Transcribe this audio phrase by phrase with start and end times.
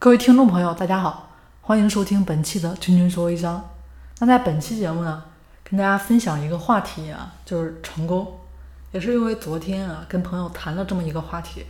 [0.00, 1.28] 各位听众朋友，大家好，
[1.60, 3.68] 欢迎收听本期的君君说微商。
[4.20, 5.24] 那在本期节目呢，
[5.64, 8.38] 跟大家分享一个话题啊，就是成功，
[8.92, 11.66] 也是因为昨天啊跟朋友谈了这么一个话题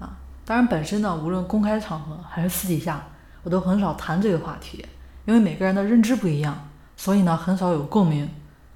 [0.00, 0.16] 啊。
[0.46, 3.08] 当然，本身呢，无论公开场合还是私底下，
[3.42, 4.82] 我都很少谈这个话题，
[5.26, 8.26] 因为每个人的认知不一样，所以呢，很少有共鸣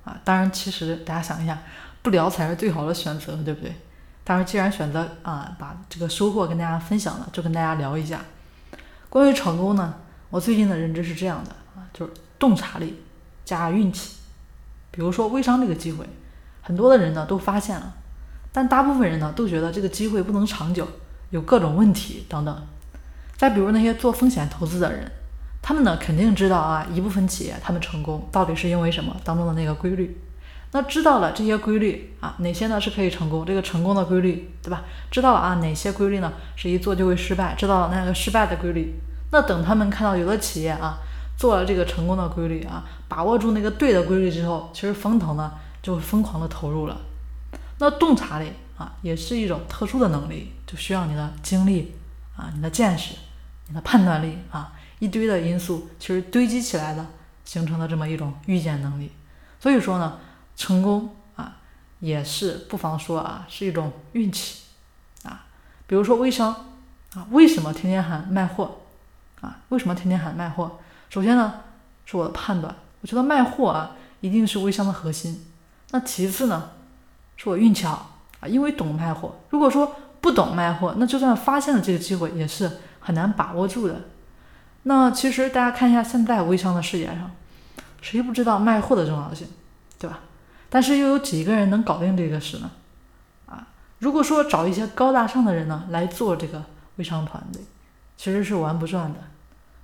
[0.04, 0.14] 啊。
[0.22, 1.58] 当然，其实大家想一下，
[2.02, 3.74] 不聊才是最好的选择，对不对？
[4.24, 8.20] 但是既然选择啊把这个收获跟大家分享了，就跟大家聊一下
[9.09, 9.95] 关于成功呢。
[10.30, 13.02] 我最近的认知是这样的啊，就是洞察力
[13.45, 14.16] 加运气。
[14.91, 16.06] 比如说微商这个机会，
[16.60, 17.95] 很多的人呢都发现了，
[18.52, 20.87] 但大部分人呢都觉得这个机会不能长久，
[21.30, 22.66] 有各种问题等等。
[23.37, 25.10] 再比如那些做风险投资的人，
[25.62, 30.15] 他们呢肯定知道啊一部分企业他们成功到底是因为什么当中的那个规律。
[30.70, 33.42] 那知道了这些规律啊，哪些呢是可以成功？
[33.46, 34.84] 这个成功的规律，对吧？
[35.10, 37.54] 知道了啊，哪些规律呢是一做就会失败？
[37.54, 38.92] 知道了那个失败的规律。
[39.32, 40.98] 那等他们看到有的企业啊
[41.38, 47.00] 做了这个成功的规律啊，把握住那个对的规律之后，其实风投呢就会疯狂的投入了。
[47.78, 51.95] 那洞察力啊，也是一种特殊的能力，就需要你的经历
[52.37, 53.15] 啊、你的见识、
[53.68, 57.06] 你的判断力啊，一堆的因素其实堆积起来的，
[57.46, 59.10] 形成的这么一种预见能力。
[59.59, 60.18] 所以说呢。
[60.59, 61.56] 成功啊，
[62.01, 64.65] 也是不妨说啊，是一种运气
[65.22, 65.47] 啊。
[65.87, 66.53] 比如说微商
[67.15, 68.81] 啊，为什么天天喊卖货
[69.41, 69.60] 啊？
[69.69, 70.81] 为什么天天喊卖货？
[71.09, 71.60] 首先呢，
[72.04, 75.47] 是我的判断，我觉得卖货啊，一定是微商的核心。
[75.92, 76.72] 那其次呢，
[77.37, 79.37] 是我运气好啊，因为懂卖货。
[79.50, 84.03] 如果说不懂卖货，那就算发现了这个机会，也是很难把握住的。
[84.82, 87.31] 那其实大家看一下现在微商的世界上，
[88.03, 89.47] 谁不知道卖货的重要性，
[89.98, 90.19] 对吧？
[90.71, 92.71] 但是又有几个人能搞定这个事呢？
[93.47, 93.66] 啊，
[94.00, 96.62] 如果说找一些高大上的人呢来做这个
[96.97, 97.62] 微商团队，
[98.16, 99.19] 其实是玩不转的。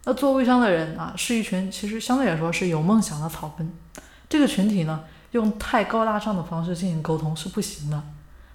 [0.04, 3.72] 那做微商的人啊，是一群其实相对来说是有梦想的草根。
[4.28, 8.02] 这个群体呢，用太高大上的方式进行沟通是不行的。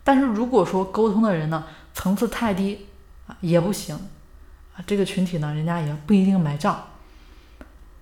[0.04, 1.64] 但是如果说沟通的人呢
[1.96, 2.86] 层次太低
[3.26, 3.96] 啊，也不行
[4.76, 4.78] 啊。
[4.86, 6.90] 这个群体呢，人家也不一定买账。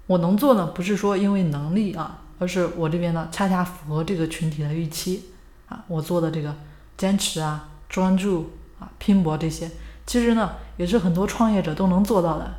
[0.08, 2.24] 我能做呢，不是说因为能力啊。
[2.40, 5.32] 而是我这边呢，恰恰符合这个群体的预期
[5.70, 5.84] 啊！
[5.88, 6.54] 我做的这个
[6.96, 9.70] 坚持啊、专注啊、拼搏这些，
[10.06, 12.54] 其实呢也是很多创业者都能做到的。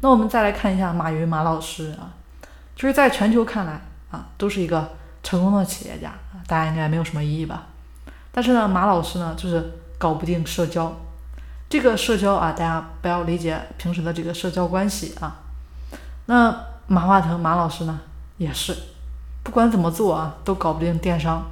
[0.00, 2.12] 那我们再来看一下马云马老师啊，
[2.76, 3.80] 就是在全球看来
[4.10, 4.92] 啊，都是一个
[5.22, 7.68] 成功的企业家啊，大家应该没有什么异议吧？
[8.30, 10.94] 但是呢，马老师呢就是搞不定社交，
[11.70, 15.40] 这个社交啊，大家不要理解平时的这个社交关系啊。
[16.26, 16.54] 那
[16.86, 18.00] 马化腾马老师呢
[18.36, 18.76] 也是。
[19.44, 21.44] 不管怎么做啊，都搞不定电商，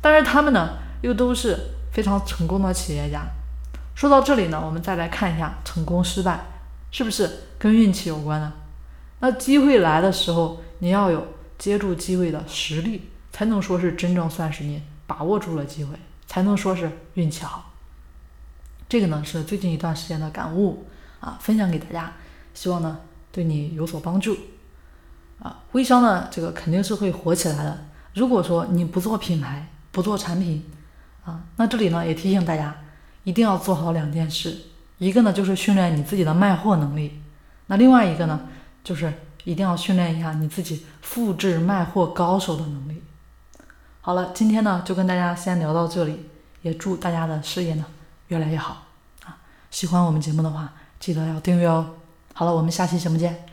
[0.00, 1.58] 但是他们呢，又都是
[1.90, 3.22] 非常成功的企业家。
[3.96, 6.40] 说到这里呢，我们再来看一下成功失败
[6.90, 7.28] 是不是
[7.58, 8.52] 跟运气有关呢？
[9.20, 11.26] 那机会来的时候，你要有
[11.58, 15.94] 接住机会的实力，才能说是真正算是你把握住了机会，
[16.26, 17.72] 才能说是运气好。
[18.88, 20.86] 这个呢是最近一段时间的感悟
[21.20, 22.12] 啊，分享给大家，
[22.52, 22.98] 希望呢
[23.30, 24.36] 对你有所帮助。
[25.42, 27.86] 啊，微商呢，这个肯定是会火起来的。
[28.14, 30.64] 如果说你不做品牌，不做产品，
[31.24, 32.74] 啊，那这里呢也提醒大家，
[33.24, 34.56] 一定要做好两件事。
[34.98, 37.20] 一个呢就是训练你自己的卖货能力，
[37.66, 38.48] 那另外一个呢
[38.84, 43.02] 就是一定要训练一下你自己复制卖货高手的能力。
[44.00, 46.28] 好了，今天呢就跟大家先聊到这里，
[46.62, 47.84] 也祝大家的事业呢
[48.28, 48.84] 越来越好
[49.24, 49.38] 啊！
[49.70, 51.94] 喜欢我们节目的话，记得要订阅哦。
[52.32, 53.51] 好了，我们下期节目见。